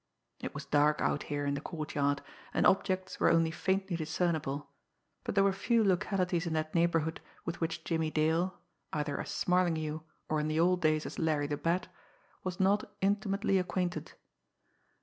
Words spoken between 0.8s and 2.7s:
out here in the courtyard, and